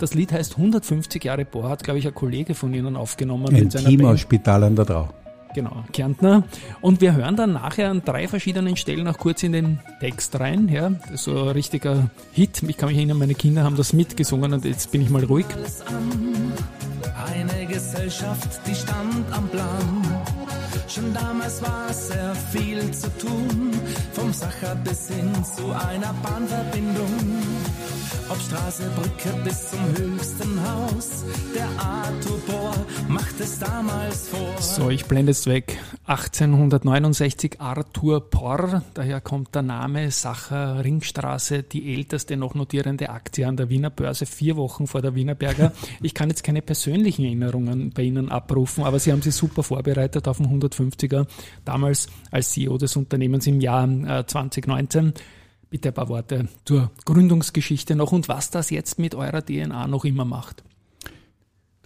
[0.00, 3.46] Das Lied heißt 150 Jahre Poor, hat, glaube ich, ein Kollege von Ihnen aufgenommen.
[3.50, 5.08] Ein mit seiner Team aus Spital an der Drau.
[5.54, 6.44] Genau, Kärntner.
[6.80, 10.68] Und wir hören dann nachher an drei verschiedenen Stellen auch kurz in den Text rein.
[10.68, 12.62] Ja, so ein richtiger Hit.
[12.62, 15.46] Ich kann mich erinnern, meine Kinder haben das mitgesungen und jetzt bin ich mal ruhig.
[17.26, 20.41] Eine Gesellschaft, die stand am Plan
[20.94, 23.70] Schon damals war sehr viel zu tun,
[24.12, 27.42] vom Sacher bis hin zu einer Bahnverbindung.
[28.28, 31.24] Ob Straße, Brücke bis zum höchsten Haus,
[31.54, 32.74] der Arthur Bohr
[33.08, 34.54] macht es damals vor.
[34.58, 35.78] So, ich blende es weg.
[36.06, 43.56] 1869 Arthur Porr, daher kommt der Name Sacher Ringstraße, die älteste noch notierende Aktie an
[43.56, 45.72] der Wiener Börse, vier Wochen vor der Wienerberger.
[46.02, 50.28] Ich kann jetzt keine persönlichen Erinnerungen bei Ihnen abrufen, aber Sie haben sich super vorbereitet
[50.28, 51.26] auf den 150 50er,
[51.64, 55.08] damals als CEO des Unternehmens im Jahr 2019.
[55.08, 55.12] Äh,
[55.70, 60.04] Bitte ein paar Worte zur Gründungsgeschichte noch und was das jetzt mit eurer DNA noch
[60.04, 60.62] immer macht.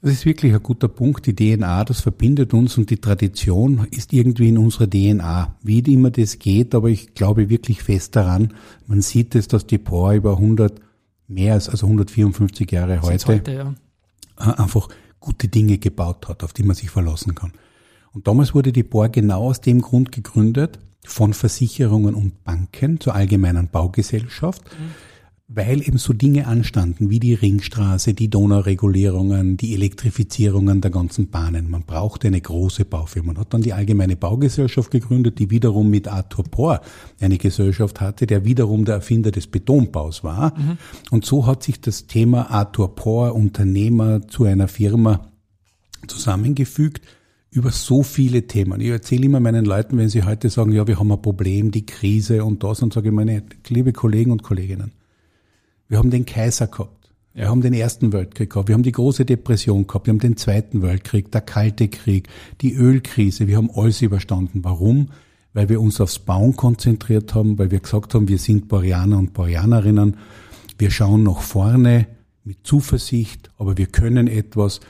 [0.03, 1.27] Das ist wirklich ein guter Punkt.
[1.27, 5.57] Die DNA, das verbindet uns und die Tradition ist irgendwie in unserer DNA.
[5.63, 8.55] Wie immer das geht, aber ich glaube wirklich fest daran.
[8.87, 10.81] Man sieht es, dass die POR über 100,
[11.29, 13.75] mehr als also 154 Jahre heute, heute ja.
[14.37, 14.89] einfach
[15.21, 17.53] gute Dinge gebaut hat, auf die man sich verlassen kann.
[18.17, 23.15] Und damals wurde die BOR genau aus dem Grund gegründet, von Versicherungen und Banken zur
[23.15, 24.95] allgemeinen Baugesellschaft, mhm.
[25.49, 31.69] weil eben so Dinge anstanden wie die Ringstraße, die Donauregulierungen, die Elektrifizierungen der ganzen Bahnen.
[31.69, 33.35] Man brauchte eine große Baufirma.
[33.35, 36.81] Man hat dann die allgemeine Baugesellschaft gegründet, die wiederum mit Arthur Pohr
[37.21, 40.59] eine Gesellschaft hatte, der wiederum der Erfinder des Betonbaus war.
[40.59, 40.79] Mhm.
[41.11, 45.29] Und so hat sich das Thema Arthur Pohr, Unternehmer, zu einer Firma
[46.07, 47.03] zusammengefügt,
[47.57, 48.83] über so viele Themen.
[48.83, 51.87] Ich erzähle immer meinen Leuten, wenn sie heute sagen, ja, wir haben ein Problem, die
[51.87, 54.93] Krise und das, und sage ich meine, liebe Kollegen und Kolleginnen,
[55.89, 57.11] wir haben den Kaiser gehabt.
[57.33, 60.37] Wir haben den Ersten Weltkrieg gehabt, wir haben die große Depression gehabt, wir haben den
[60.37, 62.29] Zweiten Weltkrieg, der Kalte Krieg,
[62.61, 64.63] die Ölkrise, wir haben alles überstanden.
[64.63, 65.09] Warum?
[65.55, 69.33] Weil wir uns aufs Bauen konzentriert haben, weil wir gesagt haben, wir sind Boreaner und
[69.33, 70.17] Boreanerinnen,
[70.79, 72.07] wir schauen nach vorne
[72.45, 74.81] mit Zuversicht, aber wir können etwas.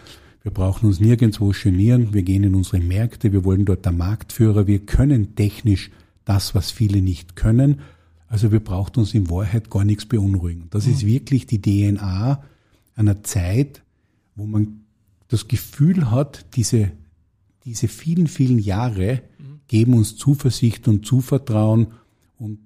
[0.47, 2.15] Wir brauchen uns nirgendwo genieren.
[2.15, 3.33] Wir gehen in unsere Märkte.
[3.33, 4.69] Wir wollen dort der Marktführer.
[4.69, 5.91] Wir können technisch
[6.25, 7.81] das, was viele nicht können.
[8.29, 10.69] Also wir brauchen uns in Wahrheit gar nichts beunruhigen.
[10.71, 10.93] Das mhm.
[10.93, 12.45] ist wirklich die DNA
[12.95, 13.83] einer Zeit,
[14.37, 14.83] wo man
[15.27, 16.93] das Gefühl hat, diese,
[17.65, 19.61] diese vielen, vielen Jahre mhm.
[19.67, 21.89] geben uns Zuversicht und Zuvertrauen.
[22.39, 22.61] Und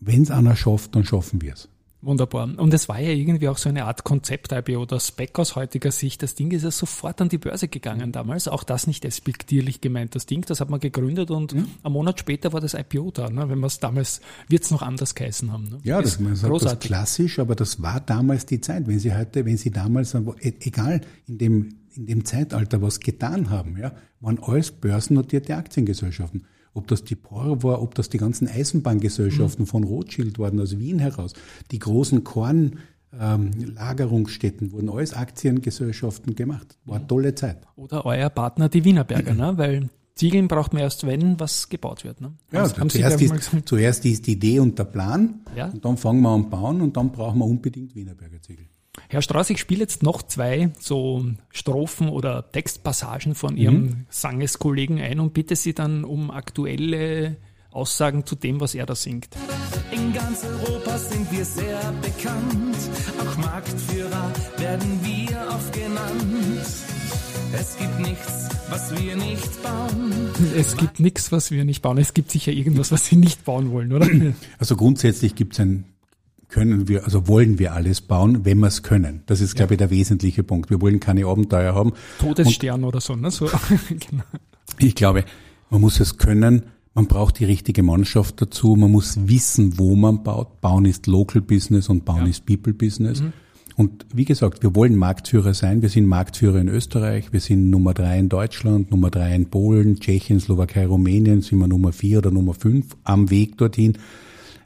[0.00, 1.68] wenn es einer schafft, dann schaffen wir es.
[2.04, 2.50] Wunderbar.
[2.58, 6.22] Und es war ja irgendwie auch so eine Art Konzept-IPO, das Spec aus heutiger Sicht.
[6.22, 8.46] Das Ding ist ja sofort an die Börse gegangen damals.
[8.46, 10.14] Auch das nicht despektierlich gemeint.
[10.14, 11.66] Das Ding, das hat man gegründet und mhm.
[11.82, 13.30] einen Monat später war das IPO da.
[13.30, 13.48] Ne?
[13.48, 15.64] Wenn man es damals, wird es noch anders geheißen haben.
[15.64, 15.78] Ne?
[15.82, 16.78] Ja, das, man sagt großartig.
[16.78, 18.86] das klassisch, aber das war damals die Zeit.
[18.86, 23.48] Wenn Sie heute, wenn Sie damals, e, egal in dem, in dem Zeitalter was getan
[23.48, 28.48] haben, ja, waren alles börsennotierte Aktiengesellschaften ob das die POR war, ob das die ganzen
[28.48, 29.68] Eisenbahngesellschaften mhm.
[29.68, 31.32] von Rothschild waren, aus Wien heraus,
[31.70, 36.76] die großen Kornlagerungsstätten, ähm, wurden alles Aktiengesellschaften gemacht.
[36.84, 37.66] War eine tolle Zeit.
[37.76, 39.56] Oder euer Partner, die Wienerberger, ne?
[39.56, 42.20] weil Ziegeln braucht man erst, wenn was gebaut wird.
[42.20, 42.32] Ne?
[42.52, 45.68] Ja, zuerst, ist, zuerst ist die Idee und der Plan ja.
[45.68, 48.66] und dann fangen wir an bauen und dann brauchen wir unbedingt Wienerberger Ziegel.
[49.08, 54.06] Herr Strauß, ich spiele jetzt noch zwei so Strophen oder Textpassagen von Ihrem mhm.
[54.08, 57.36] Sangeskollegen ein und bitte Sie dann um aktuelle
[57.70, 59.28] Aussagen zu dem, was er da singt.
[59.90, 62.76] In ganz Europa sind wir sehr bekannt,
[63.20, 66.60] auch Marktführer werden wir oft genannt.
[67.52, 70.12] Es gibt nichts, was wir nicht bauen.
[70.56, 71.98] Es gibt nichts, was wir nicht bauen.
[71.98, 74.08] Es gibt sicher irgendwas, was Sie nicht bauen wollen, oder?
[74.58, 75.84] Also grundsätzlich gibt es ein
[76.54, 79.22] können wir, also wollen wir alles bauen, wenn wir es können.
[79.26, 80.70] Das ist, glaube ich, der wesentliche Punkt.
[80.70, 81.94] Wir wollen keine Abenteuer haben.
[82.20, 83.32] Todesstern Und oder so, ne?
[83.32, 83.46] So,
[83.88, 84.22] genau.
[84.78, 85.24] Ich glaube,
[85.68, 86.62] man muss es können,
[86.94, 90.60] man braucht die richtige Mannschaft dazu, man muss wissen, wo man baut.
[90.60, 92.26] Bauen ist Local Business und Bauen ja.
[92.26, 93.20] ist People Business.
[93.20, 93.32] Mhm.
[93.74, 95.82] Und wie gesagt, wir wollen Marktführer sein.
[95.82, 99.98] Wir sind Marktführer in Österreich, wir sind Nummer drei in Deutschland, Nummer drei in Polen,
[99.98, 103.98] Tschechien, Slowakei, Rumänien sind wir Nummer vier oder Nummer fünf am Weg dorthin,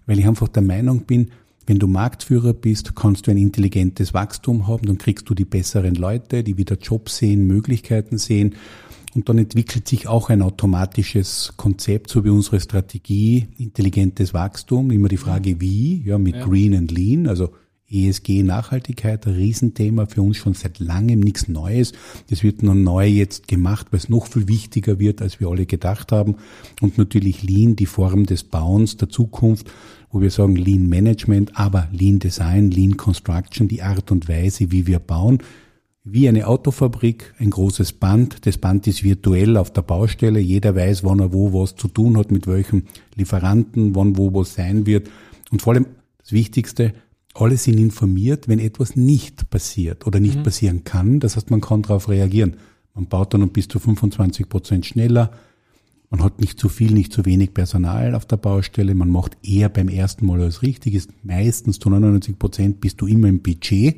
[0.05, 1.31] weil ich einfach der Meinung bin,
[1.69, 5.95] wenn du Marktführer bist, kannst du ein intelligentes Wachstum haben, dann kriegst du die besseren
[5.95, 8.55] Leute, die wieder Jobs sehen, Möglichkeiten sehen.
[9.15, 14.91] Und dann entwickelt sich auch ein automatisches Konzept, so wie unsere Strategie, intelligentes Wachstum.
[14.91, 16.45] Immer die Frage, wie, ja, mit ja.
[16.45, 17.51] Green and Lean, also
[17.91, 21.93] ESG, Nachhaltigkeit, Riesenthema für uns schon seit langem, nichts Neues.
[22.29, 25.65] Das wird noch neu jetzt gemacht, weil es noch viel wichtiger wird, als wir alle
[25.65, 26.37] gedacht haben.
[26.81, 29.71] Und natürlich Lean, die Form des Bauens der Zukunft,
[30.11, 34.87] wo wir sagen Lean Management, aber Lean Design, Lean Construction, die Art und Weise, wie
[34.87, 35.39] wir bauen.
[36.05, 38.47] Wie eine Autofabrik, ein großes Band.
[38.47, 40.41] Das Band ist virtuell auf der Baustelle.
[40.41, 44.55] Jeder weiß, wann er wo was zu tun hat, mit welchem Lieferanten, wann wo was
[44.55, 45.11] sein wird.
[45.51, 45.87] Und vor allem
[46.19, 46.95] das Wichtigste,
[47.35, 50.43] alle sind informiert, wenn etwas nicht passiert oder nicht mhm.
[50.45, 51.21] passieren kann.
[51.21, 52.57] Das heißt, man kann darauf reagieren.
[52.95, 55.31] Man baut dann um bis zu 25 Prozent schneller.
[56.11, 58.95] Man hat nicht zu viel, nicht zu wenig Personal auf der Baustelle.
[58.95, 61.11] Man macht eher beim ersten Mal als richtig ist.
[61.23, 63.97] Meistens zu 99 Prozent bist du immer im Budget.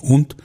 [0.00, 0.36] Und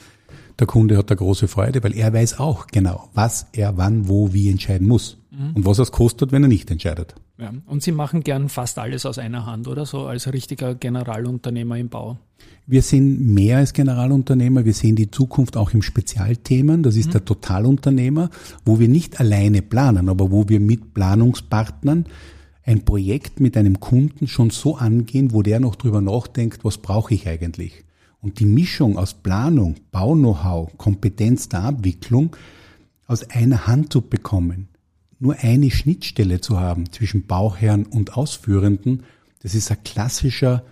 [0.60, 4.34] der Kunde hat da große Freude, weil er weiß auch genau, was er wann, wo,
[4.34, 5.18] wie entscheiden muss.
[5.32, 5.56] Mhm.
[5.56, 7.16] Und was es kostet, wenn er nicht entscheidet.
[7.39, 7.52] Ja.
[7.66, 11.89] Und Sie machen gern fast alles aus einer Hand, oder so, als richtiger Generalunternehmer im
[11.89, 12.18] Bau?
[12.68, 14.63] Wir sind mehr als Generalunternehmer.
[14.63, 16.84] Wir sehen die Zukunft auch im Spezialthemen.
[16.84, 17.12] Das ist mhm.
[17.13, 18.30] der Totalunternehmer,
[18.63, 22.06] wo wir nicht alleine planen, aber wo wir mit Planungspartnern
[22.66, 27.13] ein Projekt mit einem Kunden schon so angehen, wo der noch drüber nachdenkt, was brauche
[27.13, 27.84] ich eigentlich?
[28.24, 32.36] Und die Mischung aus Planung, Bau-Know-how, Kompetenz der Abwicklung
[33.06, 34.70] aus einer Hand zu bekommen,
[35.20, 39.04] nur eine Schnittstelle zu haben zwischen Bauherren und Ausführenden,
[39.42, 40.64] das ist ein klassischer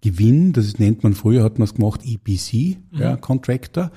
[0.00, 2.98] Gewinn, das nennt man früher, hat man es gemacht, EPC, mhm.
[2.98, 3.92] ja, Contractor.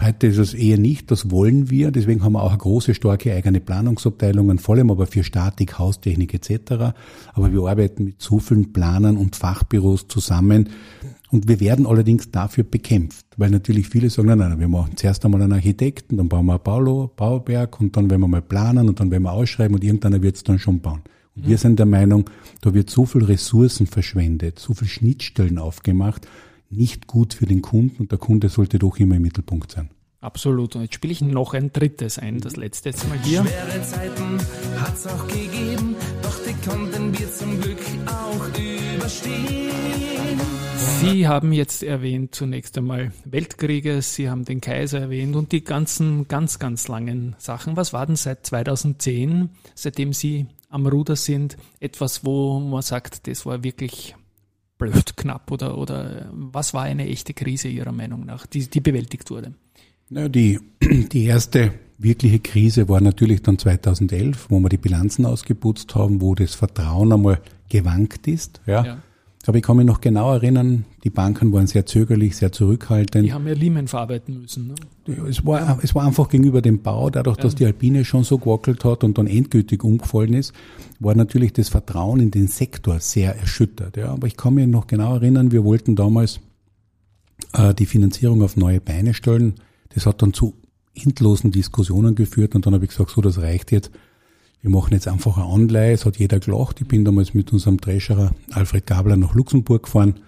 [0.00, 1.90] Heute ist es eher nicht, das wollen wir.
[1.90, 6.34] Deswegen haben wir auch eine große, starke eigene Planungsabteilungen, vor allem aber für Statik, Haustechnik
[6.34, 6.94] etc.
[7.34, 10.70] Aber wir arbeiten mit so vielen Planern und Fachbüros zusammen.
[11.32, 15.24] Und wir werden allerdings dafür bekämpft, weil natürlich viele sagen, nein, nein, wir machen zuerst
[15.24, 18.86] einmal einen Architekten, dann bauen wir ein Baulo, Bauwerk und dann werden wir mal planen
[18.86, 21.00] und dann werden wir ausschreiben und irgendeiner wird es dann schon bauen.
[21.34, 21.48] Und mhm.
[21.48, 22.28] wir sind der Meinung,
[22.60, 26.28] da wird so viel Ressourcen verschwendet, so viel Schnittstellen aufgemacht,
[26.68, 29.88] nicht gut für den Kunden und der Kunde sollte doch immer im Mittelpunkt sein.
[30.22, 30.76] Absolut.
[30.76, 33.42] Und jetzt spiele ich noch ein drittes ein, das letzte jetzt mal hier.
[33.42, 34.38] Schwere Zeiten
[34.80, 38.48] hat's auch gegeben, doch die konnten wir zum Glück auch
[38.96, 40.40] überstehen.
[41.00, 46.28] Sie haben jetzt erwähnt zunächst einmal Weltkriege, Sie haben den Kaiser erwähnt und die ganzen
[46.28, 47.76] ganz, ganz langen Sachen.
[47.76, 53.44] Was war denn seit 2010, seitdem Sie am Ruder sind, etwas, wo man sagt, das
[53.44, 54.14] war wirklich
[54.78, 59.28] blöd knapp oder, oder was war eine echte Krise Ihrer Meinung nach, die, die bewältigt
[59.30, 59.54] wurde?
[60.12, 65.94] Na, die, die erste wirkliche Krise war natürlich dann 2011, wo wir die Bilanzen ausgeputzt
[65.94, 68.60] haben, wo das Vertrauen einmal gewankt ist.
[68.66, 68.84] Ja.
[68.84, 68.98] ja.
[69.46, 73.24] Aber ich kann mich noch genau erinnern, die Banken waren sehr zögerlich, sehr zurückhaltend.
[73.24, 74.68] Die haben ja Lehman verarbeiten müssen.
[74.68, 74.74] Ne?
[75.28, 75.78] Es, war, ja.
[75.82, 77.44] es war einfach gegenüber dem Bau, dadurch, ja.
[77.44, 80.52] dass die Alpine schon so gewackelt hat und dann endgültig umgefallen ist,
[81.00, 83.96] war natürlich das Vertrauen in den Sektor sehr erschüttert.
[83.96, 84.12] Ja.
[84.12, 86.38] Aber ich kann mich noch genau erinnern, wir wollten damals
[87.54, 89.54] äh, die Finanzierung auf neue Beine stellen.
[89.94, 90.54] Das hat dann zu
[90.94, 93.90] endlosen Diskussionen geführt und dann habe ich gesagt, so, das reicht jetzt
[94.62, 96.80] wir machen jetzt einfach eine Anleihe, es hat jeder gelacht.
[96.80, 100.20] Ich bin damals mit unserem Treasurer Alfred Gabler nach Luxemburg gefahren,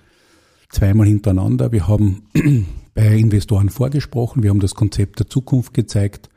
[0.69, 1.71] zweimal hintereinander.
[1.71, 2.23] Wir haben
[2.95, 6.29] bei Investoren vorgesprochen, wir haben das Konzept der Zukunft gezeigt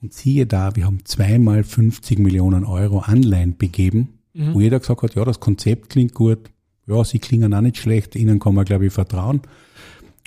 [0.00, 4.54] und siehe da, wir haben zweimal 50 Millionen Euro Anleihen begeben, mhm.
[4.54, 6.50] wo jeder gesagt hat, ja, das Konzept klingt gut,
[6.86, 9.40] ja, sie klingen auch nicht schlecht, ihnen kann man, glaube ich, vertrauen.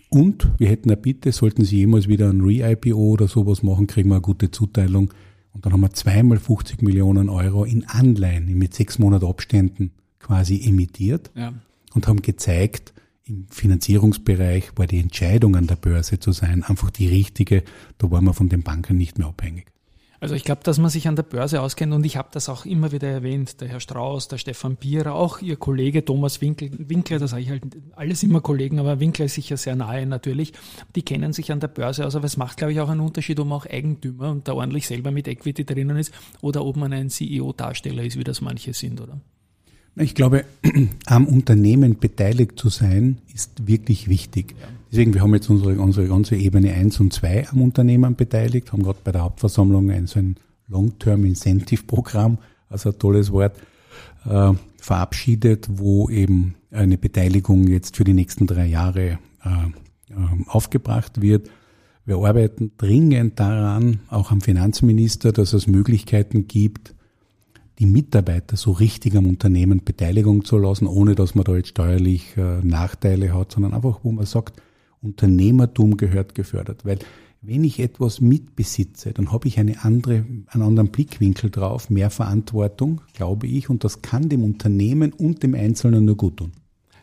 [0.10, 4.10] Und wir hätten eine Bitte, sollten Sie jemals wieder ein Re-IPO oder sowas machen, kriegen
[4.10, 5.14] wir eine gute Zuteilung.
[5.54, 10.62] Und dann haben wir zweimal 50 Millionen Euro in Anleihen mit sechs Monat Abständen quasi
[10.64, 11.54] emittiert ja.
[11.94, 12.94] und haben gezeigt,
[13.26, 17.64] im Finanzierungsbereich war die Entscheidung an der Börse zu sein einfach die richtige.
[17.98, 19.66] Da waren wir von den Banken nicht mehr abhängig.
[20.20, 22.66] Also ich glaube, dass man sich an der Börse auskennt und ich habe das auch
[22.66, 27.20] immer wieder erwähnt, der Herr Strauß, der Stefan Bierer, auch Ihr Kollege Thomas Winkler, Winkler,
[27.20, 27.64] das sage ich halt
[27.96, 30.54] alles immer Kollegen, aber Winkler ist sicher sehr nahe natürlich,
[30.96, 33.40] die kennen sich an der Börse aus, aber es macht, glaube ich, auch einen Unterschied,
[33.40, 36.94] ob man auch Eigentümer und da ordentlich selber mit Equity drinnen ist oder ob man
[36.94, 39.22] ein CEO-Darsteller ist, wie das manche sind, oder?
[40.00, 40.46] Ich glaube,
[41.06, 44.56] am Unternehmen beteiligt zu sein, ist wirklich wichtig.
[44.92, 48.84] Deswegen, wir haben jetzt unsere, unsere ganze Ebene 1 und 2 am Unternehmen beteiligt, haben
[48.84, 50.36] gerade bei der Hauptversammlung ein so ein
[50.68, 52.38] Long-Term Incentive Programm,
[52.70, 53.58] also ein tolles Wort,
[54.26, 59.48] äh, verabschiedet, wo eben eine Beteiligung jetzt für die nächsten drei Jahre äh,
[60.10, 60.16] äh,
[60.48, 61.50] aufgebracht wird.
[62.06, 66.96] Wir arbeiten dringend daran, auch am Finanzminister, dass es Möglichkeiten gibt,
[67.80, 72.36] die Mitarbeiter so richtig am Unternehmen Beteiligung zu lassen, ohne dass man da jetzt steuerlich
[72.38, 74.62] äh, Nachteile hat, sondern einfach, wo man sagt,
[75.08, 76.86] Unternehmertum gehört gefördert.
[76.86, 77.00] Weil
[77.42, 83.02] wenn ich etwas mitbesitze, dann habe ich eine andere, einen anderen Blickwinkel drauf, mehr Verantwortung,
[83.14, 86.52] glaube ich, und das kann dem Unternehmen und dem Einzelnen nur gut tun.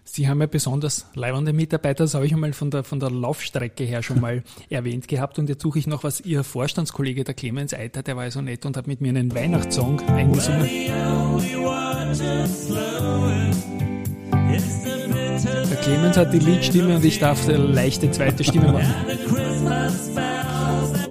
[0.06, 3.84] Sie haben ja besonders leibende Mitarbeiter, das habe ich einmal von der, von der Laufstrecke
[3.84, 5.38] her schon mal erwähnt gehabt.
[5.38, 6.20] Und jetzt suche ich noch was.
[6.20, 10.00] Ihr Vorstandskollege, der Clemens Eiter, der war so nett und hat mit mir einen Weihnachtssong
[10.00, 10.68] eingesungen.
[15.84, 18.94] Clemens hat die Liedstimme und ich darf eine leichte zweite Stimme machen.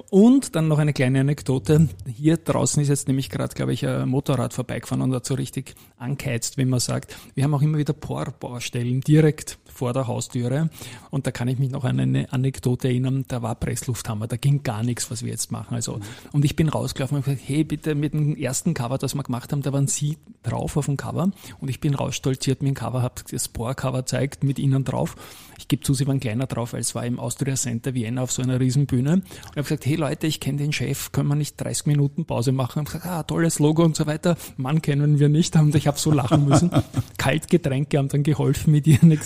[0.09, 1.89] Und dann noch eine kleine Anekdote.
[2.07, 5.75] Hier draußen ist jetzt nämlich gerade, glaube ich, ein Motorrad vorbeigefahren und hat so richtig
[5.97, 7.15] angeheizt, wie man sagt.
[7.35, 10.69] Wir haben auch immer wieder Bohrbaustellen direkt vor der Haustüre.
[11.09, 14.63] Und da kann ich mich noch an eine Anekdote erinnern, da war Presslufthammer, da ging
[14.63, 15.75] gar nichts, was wir jetzt machen.
[15.75, 15.99] Also,
[16.31, 19.51] und ich bin rausgelaufen und gesagt, hey, bitte mit dem ersten Cover, das wir gemacht
[19.51, 21.31] haben, da waren Sie drauf auf dem Cover.
[21.59, 25.15] Und ich bin rausstolziert mit dem Cover, habe das Bohrcover zeigt mit Ihnen drauf.
[25.57, 28.41] Ich gebe zu, Sie waren kleiner drauf, als war im Austria Center Vienna auf so
[28.41, 29.13] einer Riesenbühne.
[29.13, 32.25] Und ich habe gesagt, hey Leute, ich kenne den Chef, können wir nicht 30 Minuten
[32.25, 32.79] Pause machen?
[32.79, 34.35] Und gesagt, ah, tolles Logo und so weiter.
[34.57, 35.55] Mann kennen wir nicht.
[35.63, 36.71] Und ich habe so lachen müssen.
[37.17, 39.11] Kaltgetränke haben dann geholfen, mit ihren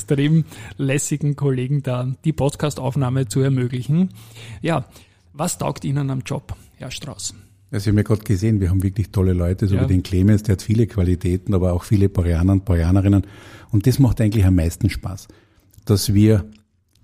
[0.78, 4.10] lässigen Kollegen da die Podcastaufnahme zu ermöglichen.
[4.62, 4.86] Ja,
[5.34, 7.34] was taugt Ihnen am Job, Herr Strauß?
[7.70, 9.84] Also Sie haben ja gerade gesehen, wir haben wirklich tolle Leute, so ja.
[9.84, 13.28] wie den Clemens, der hat viele Qualitäten, aber auch viele Parianer und Parianerinnen.
[13.72, 15.28] Und das macht eigentlich am meisten Spaß,
[15.86, 16.46] dass wir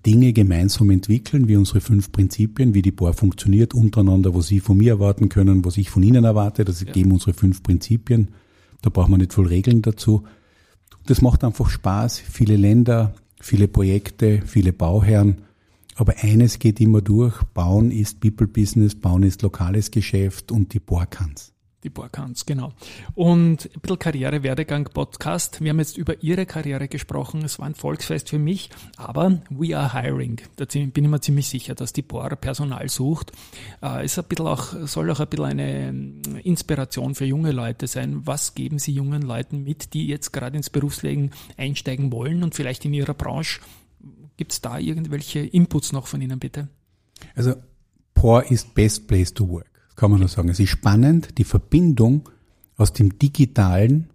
[0.06, 4.76] Dinge gemeinsam entwickeln, wie unsere fünf Prinzipien, wie die Bohr funktioniert untereinander, was Sie von
[4.76, 6.64] mir erwarten können, was ich von Ihnen erwarte.
[6.64, 6.92] Das ja.
[6.92, 8.28] geben unsere fünf Prinzipien.
[8.82, 10.24] Da braucht man nicht viel Regeln dazu.
[11.06, 12.18] Das macht einfach Spaß.
[12.18, 15.42] Viele Länder, viele Projekte, viele Bauherren.
[15.96, 17.42] Aber eines geht immer durch.
[17.54, 21.53] Bauen ist People Business, Bauen ist lokales Geschäft und die Bohr kann's.
[21.84, 22.72] Die Borkans, genau.
[23.14, 25.60] Und ein bisschen Karriere-Werdegang-Podcast.
[25.60, 27.44] Wir haben jetzt über Ihre Karriere gesprochen.
[27.44, 30.40] Es war ein Volksfest für mich, aber we are hiring.
[30.56, 33.32] Da bin ich mir ziemlich sicher, dass die Bohr Personal sucht.
[33.82, 34.06] Äh,
[34.40, 38.26] auch, soll auch ein bisschen eine ähm, Inspiration für junge Leute sein.
[38.26, 42.86] Was geben Sie jungen Leuten mit, die jetzt gerade ins Berufsleben einsteigen wollen und vielleicht
[42.86, 43.60] in ihrer Branche?
[44.38, 46.68] Gibt es da irgendwelche Inputs noch von Ihnen, bitte?
[47.34, 47.56] Also,
[48.14, 50.48] Bohr ist best place to work kann man nur sagen.
[50.48, 52.28] Es ist spannend, die Verbindung
[52.76, 54.10] aus dem Digitalen,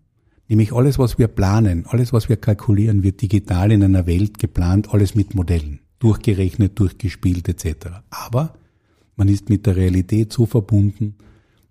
[0.47, 4.93] nämlich alles, was wir planen, alles, was wir kalkulieren, wird digital in einer Welt geplant,
[4.93, 7.87] alles mit Modellen, durchgerechnet, durchgespielt etc.
[8.09, 8.53] Aber
[9.15, 11.15] man ist mit der Realität so verbunden,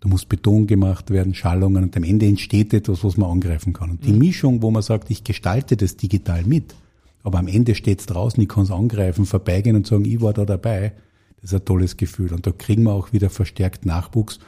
[0.01, 3.91] da muss Beton gemacht werden, Schallungen und am Ende entsteht etwas, was man angreifen kann.
[3.91, 4.19] Und die mhm.
[4.19, 6.75] Mischung, wo man sagt, ich gestalte das digital mit,
[7.25, 10.33] aber am Ende steht es draußen, ich kann es angreifen, vorbeigehen und sagen, ich war
[10.33, 10.93] da dabei,
[11.41, 12.33] das ist ein tolles Gefühl.
[12.33, 14.39] Und da kriegen wir auch wieder verstärkt Nachwuchs.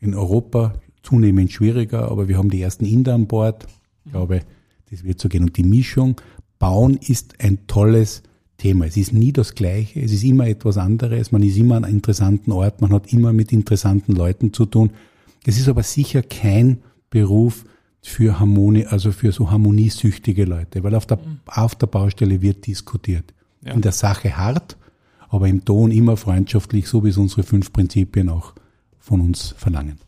[0.00, 3.66] In Europa zunehmend schwieriger, aber wir haben die ersten Inder an Bord.
[4.04, 4.42] Ich glaube,
[4.90, 5.44] das wird so gehen.
[5.44, 6.16] Und die Mischung,
[6.58, 8.22] Bauen ist ein tolles
[8.58, 8.86] Thema.
[8.86, 11.96] Es ist nie das Gleiche, es ist immer etwas anderes, man ist immer an einem
[11.96, 14.90] interessanten Ort, man hat immer mit interessanten Leuten zu tun.
[15.44, 16.78] Es ist aber sicher kein
[17.10, 17.64] Beruf
[18.00, 23.34] für Harmonie, also für so harmoniesüchtige Leute, weil auf der, auf der Baustelle wird diskutiert.
[23.62, 23.72] Ja.
[23.72, 24.76] In der Sache hart,
[25.34, 28.52] aber im Ton immer freundschaftlich, so wie es unsere fünf Prinzipien auch
[29.00, 29.98] von uns verlangen.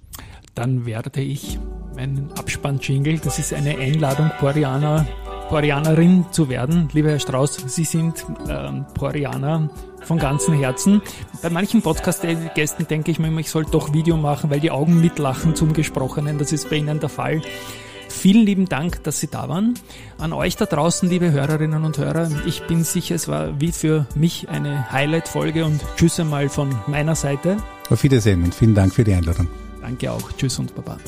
[0.54, 1.58] Dann werde ich
[1.94, 5.06] meinen Abspann-Jingle, das ist eine Einladung, Porianer,
[5.48, 6.88] Porianerin zu werden.
[6.92, 9.68] Lieber Herr Strauß, Sie sind ähm, Porianer
[10.02, 11.02] von ganzem Herzen.
[11.42, 15.00] Bei manchen Podcast-Gästen denke ich mir immer, ich soll doch Video machen, weil die Augen
[15.00, 16.38] mitlachen zum Gesprochenen.
[16.38, 17.42] Das ist bei Ihnen der Fall.
[18.16, 19.74] Vielen lieben Dank, dass Sie da waren.
[20.18, 22.30] An euch da draußen, liebe Hörerinnen und Hörer.
[22.46, 27.14] Ich bin sicher, es war wie für mich eine Highlight-Folge und Tschüss einmal von meiner
[27.14, 27.58] Seite.
[27.90, 29.48] Auf Wiedersehen und vielen Dank für die Einladung.
[29.82, 30.32] Danke auch.
[30.32, 30.98] Tschüss und Baba.